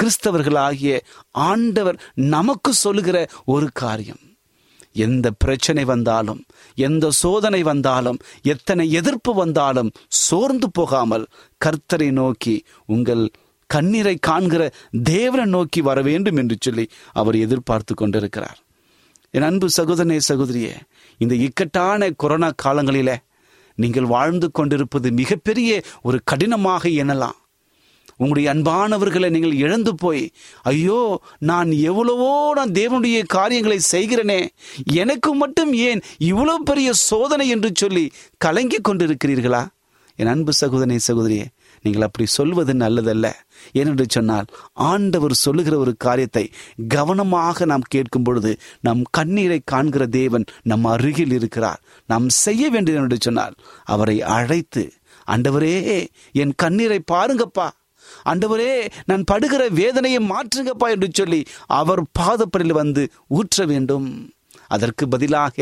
கிறிஸ்தவர்களாகிய 0.02 1.00
ஆண்டவர் 1.30 2.00
நமக்கு 2.14 2.72
சொல்லுகிற 2.72 3.28
ஒரு 3.44 3.68
காரியம். 3.72 4.20
எந்த 4.92 5.30
பிரச்சனை 5.30 5.84
வந்தாலும் 5.84 6.44
எந்த 6.74 7.10
சோதனை 7.10 7.62
வந்தாலும் 7.62 8.18
எத்தனை 8.42 8.90
எதிர்ப்பு 8.92 9.34
வந்தாலும் 9.34 9.92
சோர்ந்து 10.08 10.70
போகாமல் 10.70 11.26
கர்த்தரை 11.64 12.10
நோக்கி 12.10 12.64
உங்கள் 12.86 13.30
கண்ணீரை 13.74 14.14
காண்கிற 14.28 14.62
தேவனை 15.12 15.44
நோக்கி 15.54 15.80
வர 15.88 15.98
வேண்டும் 16.08 16.38
என்று 16.42 16.56
சொல்லி 16.66 16.84
அவர் 17.20 17.36
எதிர்பார்த்து 17.44 17.92
கொண்டிருக்கிறார். 17.94 18.58
என் 19.34 19.46
அன்பு 19.48 19.68
சகோதரனே 19.76 20.18
சகோதரியே 20.30 20.72
இந்த 21.20 21.34
இக்கட்டான 21.46 22.10
கொரோனா 22.22 22.50
காலங்களில 22.64 23.10
நீங்கள் 23.78 24.12
வாழ்ந்து 24.14 24.48
கொண்டிருப்பது 24.58 25.08
மிகப்பெரிய 25.20 25.70
ஒரு 26.08 26.18
கடினமாக 26.30 26.84
எண்ணலாம். 27.02 27.38
உங்களுடைய 28.20 28.48
அன்பானவர்களை 28.52 29.28
நீங்கள் 29.34 29.54
இழந்து 29.62 29.92
போய் 30.02 30.24
ஐயோ 30.70 30.98
நான் 31.50 31.70
எவ்வளவோ 31.90 32.32
நான் 32.58 32.74
தேவனுடைய 32.78 33.18
காரியங்களை 33.36 33.78
செய்கிறேனே 33.92 34.40
எனக்கு 35.02 35.30
மட்டும் 35.34 35.72
ஏன் 35.88 36.02
இவ்வளவு 36.30 36.60
பெரிய 36.70 36.88
சோதனை 37.08 37.46
என்று 37.54 37.70
சொல்லி 37.74 38.04
கலங்கி 38.44 38.78
கொண்டிருக்கிறீர்களா? 38.80 39.62
என் 40.18 40.32
அன்பு 40.34 40.52
சகோதரனை 40.60 40.98
சகோதரியே 41.08 41.46
நீங்கள் 41.82 42.06
அப்படி 42.06 42.26
சொல்வது 42.36 42.72
நல்லதல்ல. 42.82 43.26
ஏனென்று 43.78 44.06
சொன்னால் 44.08 44.48
ஆண்டவர் 44.90 45.34
சொல்லுகிற 45.44 45.74
ஒரு 45.78 45.92
காரியத்தை 45.96 46.44
கவனமாக 46.94 47.64
நாம் 47.72 47.90
கேட்கும் 47.94 48.26
பொழுது 48.28 48.52
நம் 48.80 49.04
கண்ணீரை 49.18 49.60
காண்கிற 49.64 50.06
தேவன் 50.18 50.46
நம் 50.62 50.88
அருகில் 50.94 51.34
இருக்கிறார். 51.38 51.80
நாம் 52.08 52.28
செய்ய 52.44 52.70
வேண்டியது 52.70 53.02
என்று 53.02 53.18
சொன்னால் 53.20 53.56
அவரை 53.94 54.16
அழைத்து 54.36 54.84
ஆண்டவரே 55.28 55.76
என் 56.42 56.54
கண்ணீரை 56.56 57.00
பாருங்கப்பா. 57.12 57.68
ஆண்டவரே 58.24 58.72
நான் 59.04 59.24
படுகிற 59.24 59.62
வேதனையை 59.80 60.20
மாற்றுங்கப்பா 60.30 60.86
என்று 60.94 61.08
சொல்லி 61.12 61.40
அவர் 61.80 62.02
பாதப்படியில் 62.18 62.80
வந்து 62.82 63.02
ஊற்ற 63.38 63.66
வேண்டும். 63.72 64.08
அதற்கு 64.74 65.04
பதிலாக 65.08 65.56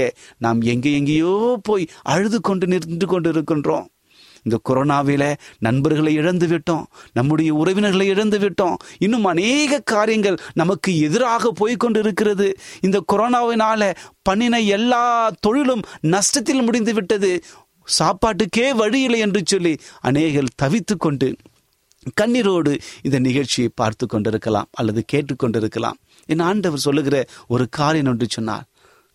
நாம் 0.45 0.61
எங்கே 0.73 0.91
எங்கேயோ 0.99 1.35
போய் 1.69 1.85
அழுது 2.13 2.39
கொண்டு 2.41 2.67
நின்று 2.67 3.07
கொண்டு 3.07 3.29
இருக்கின்றோம் 3.35 3.87
இந்த 4.43 4.59
கொரோனாவில 4.69 5.25
நண்பர்களை 5.59 6.13
இழந்து 6.15 6.49
விட்டோம் 6.49 6.85
நம்முடைய 7.13 7.51
உறவினர்களை 7.55 8.07
இழந்து 8.07 8.39
விட்டோம் 8.39 8.77
இன்னும் 8.99 9.27
அநேக 9.27 9.83
காரியங்கள் 9.87 10.41
நமக்கு 10.55 10.93
எதிராக 11.01 11.53
போய்கொண்டு 11.53 12.01
இருக்கிறது 12.01 12.49
இந்த 12.81 13.01
கொரோனாவினால 13.13 13.91
பண்ணின 14.23 14.61
எல்லா 14.71 15.05
தொழிலும் 15.41 15.85
நஷ்டத்தில் 16.07 16.65
முடிந்து 16.65 16.95
விட்டது 16.95 17.33
சாப்பாட்டுக்கே 17.89 18.67
வழியில்லை 18.75 19.21
என்று 19.21 19.41
சொல்லி 19.45 19.73
அநேகர் 20.01 20.55
தவித்து 20.63 20.95
கொண்டு 20.97 21.29
கண்ணீரோடு 22.17 22.73
இந்த 23.03 23.17
நிகழ்ச்சியை 23.19 23.71
பார்த்து 23.75 24.05
கொண்டிருக்கலாம் 24.07 24.69
அல்லது 24.71 25.01
கேட்டுக்கொண்டிருக்கலாம் 25.13 25.99
என் 26.29 26.41
ஆண்டவர் 26.41 26.85
சொல்லுகிற 26.85 27.17
ஒரு 27.49 27.65
காரியம் 27.71 28.07
என்று 28.07 28.27
சொன்னால் 28.31 28.65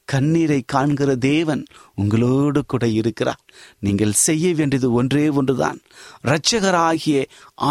கண்ணீரை 0.05 0.57
காண்கிற 0.73 1.11
தேவன் 1.15 1.63
உங்களோடு 1.95 2.59
கூட 2.65 2.85
இருக்கிறார். 2.99 3.41
நீங்கள் 3.79 4.13
செய்ய 4.25 4.53
வேண்டியது 4.53 4.89
ஒன்றே 4.91 5.25
ஒன்றுதான். 5.29 5.79
இரட்சகராகிய 6.23 7.17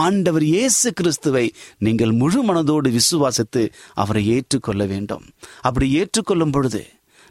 ஆண்டவர் 0.02 0.46
இயேசு 0.54 0.92
கிறிஸ்துவை 0.92 1.46
நீங்கள் 1.78 2.12
முழு 2.12 2.42
மனதோடு 2.44 2.90
விசுவாசித்து 2.98 3.62
அவரை 3.94 4.24
ஏற்றுக்கொள்ள 4.36 4.84
வேண்டும். 4.86 5.24
அப்படி 5.60 5.88
ஏற்றுக்கொள்ளும் 6.00 6.50
பொழுது 6.50 6.82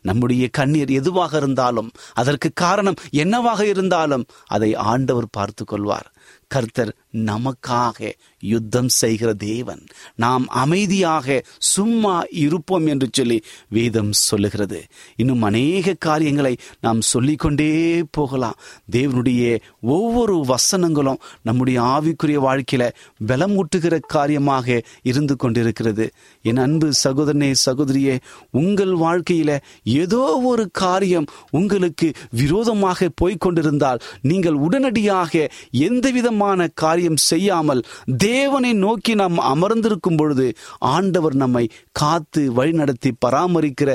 நம்முடைய 0.05 0.45
கண்ணீர் 0.51 0.91
எதுவாக 0.91 1.37
இருந்தாலும் 1.37 1.89
அதற்கு 2.13 2.49
காரணம் 2.53 2.97
என்னவாக 3.23 3.61
இருந்தாலும் 3.65 4.25
அதை 4.47 4.69
ஆண்டவர் 4.91 5.27
பார்த்து 5.31 5.63
கொள்வார் 5.65 6.07
கர்த்தர் 6.47 6.95
நமக்காக 7.17 8.11
யுத்தம் 8.39 8.89
செய்கிற 8.89 9.33
தேவன். 9.33 9.85
நாம் 10.15 10.47
அமைதியாக 10.47 11.43
சும்மா 11.57 12.23
இருப்போம் 12.29 12.85
என்று 12.85 13.07
சொல்லி 13.11 13.41
வேதம் 13.69 14.11
சொல்லுகிறது. 14.11 14.83
இன்னும் 15.15 15.41
அநேக 15.41 15.93
காரியங்களை 15.93 16.57
நாம் 16.81 17.01
சொல்லிக்கொண்டே 17.01 18.03
போகலாம். 18.11 18.59
தேவனுடைய 18.91 19.59
ஒவ்வொரு 19.81 20.45
வசனங்களும் 20.47 21.19
நம்முடைய 21.41 21.81
ஆவிக்குரிய 21.81 22.39
வாழ்க்கையில 22.47 22.89
பலம் 23.25 23.55
ஊட்டுகிற 23.55 23.99
காரியமாக 24.07 24.81
இருந்து 25.03 25.35
கொண்டிருக்கிறது. 25.35 26.11
என் 26.41 26.57
அன்பு 26.57 26.91
சகோதரனே 27.03 27.53
சகோதரியே 27.65 28.19
உங்கள் 28.51 28.93
வாழ்க்கையில 28.95 29.57
ஏதோ 29.83 30.23
ஒரு 30.43 30.69
காரியம் 30.71 31.25
உங்களுக்கு 31.51 32.11
விரோதமாக 32.29 33.09
போய்கொண்டிருந்தால் 33.21 33.99
நீங்கள் 34.21 34.53
உடனடியாக 34.53 35.51
எந்த 35.71 36.11
விதமான 36.13 36.67
காரியம் 36.73 37.19
செய்யாமல் 37.29 37.83
தேவனை 38.17 38.73
நோக்கி 38.85 39.15
நாம் 39.15 39.39
அமர்ந்திருக்கும் 39.53 40.17
பொழுது 40.17 40.47
ஆண்டவர் 40.93 41.35
நம்மை 41.35 41.65
காத்து 41.91 42.41
வழிநடத்தி 42.53 43.11
பராமரிக்கிற 43.25 43.91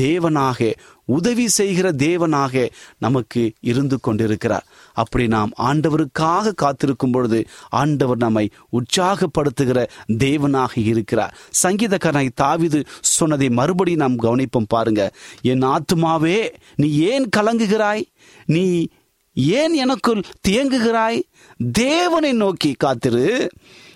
தேவனாக 0.00 0.72
உதவி 1.06 1.44
செய்கிற 1.48 1.86
தேவனாக 1.92 2.70
நமக்கு 2.98 3.42
இருந்து 3.60 3.96
கொண்டிருக்கிறார். 4.00 4.66
அப்படி 4.92 5.24
நாம் 5.26 5.50
ஆண்டவருக்காக 5.58 6.54
காத்திருக்கும் 6.54 7.10
பொழுது 7.10 7.38
ஆண்டவர் 7.70 8.16
நம்மை 8.16 8.44
உற்சாகப்படுத்துகிற 8.72 9.80
தேவனாக 10.18 10.72
இருக்கிறார். 10.74 11.34
சங்கீதக்காரனை 11.62 12.28
தாவிது 12.42 12.80
சொன்னதை 13.00 13.48
மறுபடியும் 13.50 14.00
நாம் 14.00 14.22
கவனிப்போம் 14.22 14.72
பாருங்க. 14.74 15.02
என் 15.42 15.66
ஆத்துமாவே 15.66 16.38
நீ 16.76 16.88
ஏன் 17.10 17.28
கலங்குகிறாய்? 17.36 18.04
நீ 18.46 18.64
ஏன் 19.34 19.74
எனக்குள் 19.74 20.22
தியங்குகிறாய்? 20.48 21.22
தேவனை 21.72 22.32
நோக்கி 22.32 22.72
காத்திரு. 22.72 23.50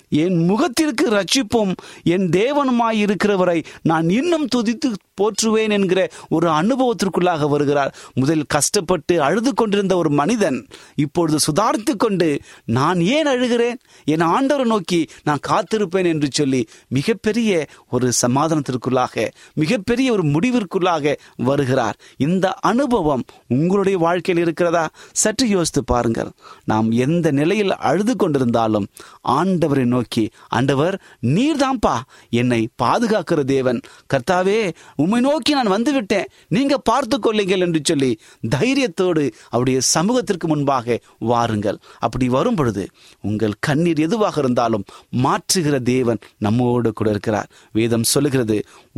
என் 0.08 0.44
முகத்திற்கு 0.44 1.10
ரட்சிப்பும் 1.10 1.72
என் 2.02 2.28
தேவனுமாய் 2.28 2.92
இருக்கிறவரை 2.92 3.62
நான் 3.82 4.08
இன்னும் 4.10 4.48
துதித்து 4.56 4.92
போற்றுவேன் 5.20 5.70
என்கிற 5.70 6.08
ஒரு 6.28 6.48
அனுபவத்திற்குள்ளாக 6.50 7.48
வருகிறார். 7.48 7.94
முதல் 8.14 8.44
கஷ்டப்பட்டு 8.48 9.22
அழுது 9.22 9.54
கொண்டிருந்த 9.54 9.96
ஒரு 9.96 10.10
மனிதன் 10.10 10.66
இப்பொழுது 10.94 11.38
சுதாரித்து 11.38 11.96
கொண்டு 11.96 12.40
நான் 12.64 13.00
ஏன் 13.00 13.26
அழுகிறேன்? 13.26 13.76
என் 14.04 14.20
ஆண்டவரை 14.20 14.64
நோக்கி 14.64 15.08
நான் 15.24 15.38
காத்திருப்பேன் 15.48 16.06
என்று 16.06 16.28
சொல்லி 16.30 16.68
மிகப்பெரிய 16.88 17.66
ஒரு 17.90 18.12
சமாதானத்திற்குள்ளாக 18.26 19.28
மிகப்பெரிய 19.54 20.12
ஒரு 20.12 20.22
முடிவிற்குள்ளாக 20.22 21.16
வருகிறார். 21.36 21.98
இந்த 22.16 22.52
அனுபவம் 22.52 23.24
உங்களுடைய 23.48 23.98
வாழ்க்கையில் 23.98 24.44
இருக்கிறதா? 24.44 24.88
சற்று 25.12 25.48
யோசித்து 25.48 25.84
பாருங்கள். 25.84 26.30
நாம் 26.64 26.90
எந்த 26.90 27.30
நிலையில் 27.30 27.74
அழுது 27.74 28.14
கொண்டிருந்தாலும் 28.18 28.86
ஆண்டவரின் 29.22 29.94
நோக்கி 29.96 30.24
ஆண்டவர் 30.58 30.96
நீர்தான்ப்பா 31.34 31.96
என்னை 32.40 32.60
பாதுகாக்கிற 32.82 33.40
தேவன். 33.54 33.80
கர்த்தாவே 34.12 34.58
உம்மை 35.02 35.20
நோக்கி 35.26 35.52
நான் 35.58 35.74
வந்து 35.74 35.92
விட்டேன் 35.96 36.30
நீங்க 36.56 36.74
பார்த்து 36.90 37.16
கொள்ளுங்கள் 37.18 37.64
என்று 37.66 37.80
சொல்லி 37.90 38.10
தைரியத்தோடு 38.54 39.24
அவருடைய 39.52 39.78
சமூகத்திற்கு 39.94 40.46
முன்பாக 40.52 40.98
வாருங்கள். 41.30 41.78
அப்படி 42.06 42.26
வரும் 42.36 42.58
பொழுது 42.60 42.84
உங்கள் 43.28 43.54
கண்ணீர் 43.66 44.00
எதுவாக 44.06 44.36
இருந்தாலும் 44.44 44.84
மாற்றுகிற 45.24 45.76
தேவன் 45.92 46.20
நம்மோடு 46.46 46.90
கூட 46.92 47.08
இருக்கிறார். 47.14 47.50
வேதம் 47.78 48.06
சொல்லுகிறது 48.12 48.56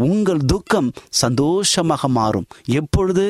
உங்கள் 0.08 0.42
துக்கம் 0.52 0.90
சந்தோஷமாக 1.22 2.08
மாறும். 2.18 2.46
எப்பொழுது 2.80 3.24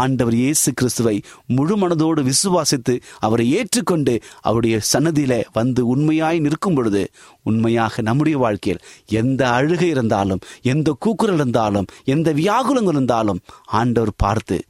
ஆண்டவர் 0.00 0.36
இயேசு 0.42 0.68
கிறிஸ்துவை 0.80 1.16
முழு 1.56 1.76
மனதோடு 1.82 2.20
விசுவாசித்து 2.30 2.94
அவரை 3.26 3.46
ஏற்றுக்கொண்டு 3.58 4.14
அவருடைய 4.48 4.76
சன்னதியில 4.92 5.34
வந்து 5.58 5.80
உண்மையாய் 5.92 6.44
நிற்கும் 6.46 6.76
பொழுது 6.76 7.02
உண்மையாக 7.42 8.02
நம்முடைய 8.02 8.38
வாழ்க்கையில் 8.38 8.84
எந்த 9.06 9.50
அழுகை 9.50 9.88
இருந்தாலும் 9.88 10.38
எந்த 10.62 10.96
கூக்குரல் 10.98 11.34
இருந்தாலும் 11.34 11.86
எந்த 12.04 12.32
வியாகுலங்கள் 12.32 12.88
இருந்தாலும் 12.88 13.40
ஆண்டவர் 13.64 14.12
பார்த்து 14.16 14.64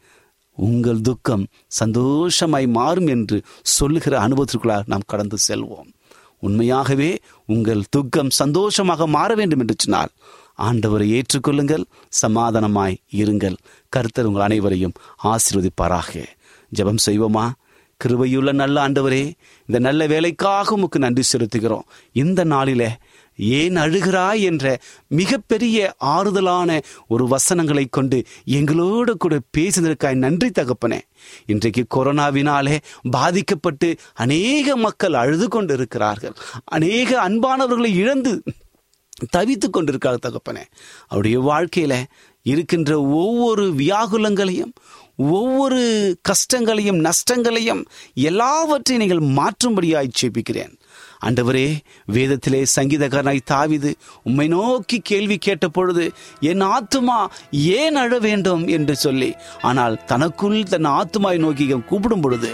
உங்கள் 0.56 1.00
துக்கம் 1.00 1.46
சந்தோஷமாய் 1.66 2.66
மாறும் 2.66 3.06
என்று 3.06 3.42
சொல்லுகிற 3.62 4.28
அனுபவத்திற்குள்ளாக 4.28 4.82
நாம் 4.86 5.00
கடந்து 5.06 5.36
செல்வோம். 5.48 5.90
உண்மையாகவே 6.38 7.18
உங்கள் 7.46 7.82
துக்கம் 7.90 8.30
சந்தோஷமாக 8.30 9.06
மாற 9.06 9.34
வேண்டும் 9.34 9.58
என்று 9.58 9.74
சொன்னால் 9.78 10.10
ஆண்டவரை 10.58 11.06
ஏற்றுக்கொள்ளுங்கள் 11.08 11.84
சமாதானமாய் 12.22 12.96
இருங்கள். 13.12 13.56
கருத்தர் 13.96 14.22
உங்கள் 14.22 14.42
அனைவரையும் 14.42 14.92
ஆசீர்வதிப்பாராக. 15.24 16.24
ஜெபம் 16.72 17.02
செய்வோமா? 17.06 17.50
கிருபையுள்ள 18.04 18.52
நல்ல 18.52 18.88
ஆண்டவரே 18.88 19.22
இந்த 19.66 19.78
நல்ல 19.78 20.06
வேலைக்காக 20.06 20.74
உமக்கு 20.74 20.98
நன்றி 20.98 21.22
செலுத்துகிறோம். 21.32 21.86
இந்த 22.12 22.44
நாளிலே 22.44 22.90
ஏன் 23.36 23.76
அழுகிறாய் 23.76 24.40
என்ற 24.40 24.78
மிகப்பெரிய 25.08 25.94
ஆறுதலான 26.04 26.80
ஒரு 27.08 27.28
வசனங்களை 27.28 27.86
கொண்டு 27.90 28.22
எங்களோடு 28.44 29.16
கூட 29.16 29.38
பேசினதற்காய் 29.56 30.14
நன்றி 30.14 30.50
தகப்பனே. 30.50 31.00
இன்றைக்கு 31.46 31.84
கொரோனாவினாலே 31.94 32.78
பாதிக்கப்பட்டு 33.10 33.96
அநேக 34.14 34.76
மக்கள் 34.76 35.12
அழுது 35.12 35.48
கொண்டு 35.48 35.74
இருக்கிறார்கள் 35.74 36.36
அநேக 36.64 37.28
அன்பானவர்களை 37.28 37.92
இழந்து 37.94 38.42
தவித்து 39.36 39.70
கொண்டிருக்கிறார் 39.70 40.24
தகப்பனே. 40.26 40.62
அவருடைய 41.08 41.40
வாழ்க்கையில 41.40 42.02
இருக்கின்ற 42.42 43.00
ஒவ்வொரு 43.02 43.64
வியாகுலங்களையும் 43.78 44.72
ஒவ்வொரு 45.28 45.80
கஷ்டங்களையும் 46.22 47.00
நஷ்டங்களையும் 47.00 47.86
எல்லாவற்றையும் 48.14 49.02
நீங்கள் 49.02 49.24
மாற்றும்படியாய் 49.38 50.18
சேபிக்கிறேன் 50.20 50.74
ஆண்டவரே 51.26 51.66
வேதத்திலே 52.12 52.60
சங்கீதக்காரனாய் 52.76 53.48
தாவிது 53.50 53.90
உம்மை 54.22 54.48
நோக்கி 54.48 54.98
கேள்வி 55.00 55.36
கேட்ட 55.38 55.68
பொழுது 55.68 56.04
என் 56.40 56.62
ஆத்துமா 56.62 57.18
ஏன் 57.50 57.96
அழ 57.96 58.18
வேண்டும் 58.18 58.66
என்று 58.68 58.96
சொல்லி 58.96 59.32
ஆனால் 59.60 60.04
தனக்குள் 60.04 60.62
தன் 60.62 60.90
ஆத்துமாவை 60.98 61.38
நோக்கி 61.38 61.66
கூப்பிடும் 61.80 62.20
பொழுது 62.20 62.52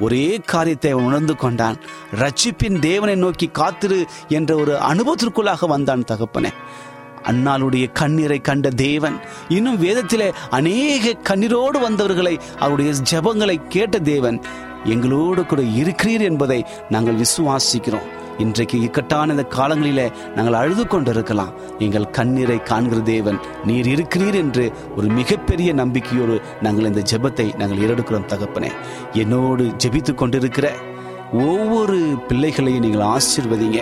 ஒரே 0.00 0.40
காரியத்தை 0.44 0.90
அவன் 0.90 1.04
உணர்ந்து 1.04 1.36
கொண்டான். 1.36 1.76
ரட்சிப்பின் 2.20 2.78
தேவனை 2.78 3.14
நோக்கி 3.14 3.46
காத்திரு 3.46 4.06
என்ற 4.28 4.56
ஒரு 4.56 4.72
அனுபவத்திற்குள்ளாக 4.72 5.66
வந்தான் 5.66 6.04
தகப்பனே. 6.04 6.50
அன்னாளுடைய 7.30 7.84
கண்ணீரை 7.92 8.38
கண்ட 8.40 8.68
தேவன் 8.70 9.16
இன்னும் 9.48 9.80
வேதத்திலே 9.82 10.28
அநேக 10.50 11.14
கண்ணீரோடு 11.30 11.80
வந்தவர்களை 11.80 12.34
அவருடைய 12.58 12.92
ஜபங்களை 13.12 13.56
கேட்ட 13.68 13.98
தேவன் 13.98 14.38
எங்களோடு 14.94 15.42
கூட 15.46 15.62
இருக்கிறீர் 15.62 16.24
என்பதை 16.30 16.58
நாங்கள் 16.90 17.20
விசுவாசிக்கிறோம். 17.22 18.08
இன்றைக்கு 18.38 18.76
இக்கட்டான 18.80 19.32
இந்த 19.34 19.44
காலங்களிலே 19.56 20.06
நாங்கள் 20.36 20.58
அழுது 20.60 20.86
கொண்டிருக்கலாம். 20.86 21.52
எங்கள் 21.78 22.10
கண்ணீரை 22.10 22.56
காண்கிற 22.62 23.00
தேவன் 23.00 23.38
நீர் 23.64 23.86
இருக்கிறீர் 23.86 24.34
என்று 24.34 24.64
ஒரு 24.96 25.06
மிகப்பெரிய 25.06 25.72
நம்பிக்கையோடு 25.74 26.36
நாங்கள் 26.62 26.84
இந்த 26.84 27.02
ஜெபத்தை 27.12 27.46
நாங்கள் 27.56 27.82
ஏறெடுக்கிறோம் 27.84 28.30
தகப்பனே. 28.32 28.70
என்னோடு 29.22 29.66
ஜெபித்து 29.84 30.14
கொண்டிருக்கிற 30.14 30.68
ஒவ்வொரு 31.32 31.98
பிள்ளைகளையும் 32.28 32.84
நீங்கள் 32.86 33.06
ஆசிர்வதிங்க. 33.06 33.80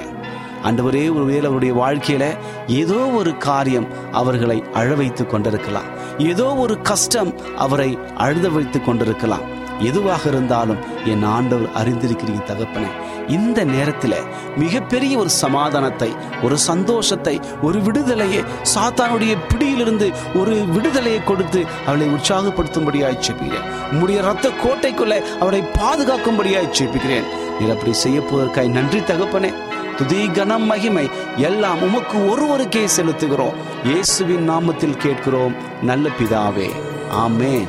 ஆண்டவரே 0.66 1.04
ஒருவேளை 1.16 1.46
அவருடைய 1.48 1.74
வாழ்க்கையில 1.82 2.24
ஏதோ 2.66 2.98
ஒரு 3.20 3.36
காரியம் 3.36 3.88
அவர்களை 4.12 4.62
அழ 4.72 4.94
வைத்து 4.94 5.26
கொண்டிருக்கலாம். 5.26 5.90
ஏதோ 6.30 6.46
ஒரு 6.64 6.74
கஷ்டம் 6.82 7.32
அவரை 7.56 7.90
அழுத 8.16 8.48
வைத்து 8.48 8.80
கொண்டிருக்கலாம். 8.80 9.46
எதுவாக 9.90 10.22
இருந்தாலும் 10.28 10.80
என் 11.12 11.24
ஆண்டவர் 11.36 11.72
அறிந்திருக்கிறீங்க 11.80 12.42
தகப்பனே 12.50 12.90
இந்த 13.36 13.60
நேரத்தில் 13.64 14.16
மிகப்பெரிய 14.56 15.18
ஒரு 15.18 15.30
சமாதானத்தை 15.30 16.08
ஒரு 16.42 16.56
சந்தோஷத்தை 16.58 17.34
ஒரு 17.62 17.78
விடுதலையை 17.80 18.42
சாத்தானுடைய 18.74 19.34
பிடியிலிருந்து 19.50 20.08
ஒரு 20.40 20.54
விடுதலையை 20.74 21.20
கொடுத்து 21.24 21.60
அவளை 21.86 22.08
உற்சாகப்படுத்தும்படியாய் 22.16 23.22
செப்பிக்கிறேன் 23.26 23.68
உம்முடைய 23.92 24.20
ரத்த 24.28 24.48
கோட்டைக்குள்ளே 24.64 25.18
அவளை 25.40 25.62
பாதுகாக்கும்படியாய் 25.80 26.74
செப்பிக்கிறேன் 26.80 27.28
நீர் 27.58 27.74
அப்படி 27.76 27.92
செய்ய 28.04 28.20
போவதற்காய் 28.20 28.74
நன்றி 28.78 29.00
தகப்பனே. 29.12 29.52
துதி 29.96 30.30
கனம் 30.30 30.66
மகிமை. 30.66 31.10
எல்லாம் 31.36 31.82
உமக்கு 31.82 32.28
ஒருவருக்கே 32.28 32.88
செலுத்துகிறோம். 32.96 33.54
இயேசுவின் 33.84 34.50
நாமத்தில் 34.50 34.96
கேட்கிறோம். 34.96 35.54
நல்ல 35.82 36.08
பிதாவே. 36.08 36.70
ஆமேன். 37.14 37.68